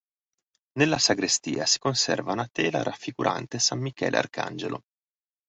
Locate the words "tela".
2.51-2.81